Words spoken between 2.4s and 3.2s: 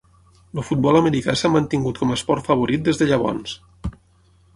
favorit des de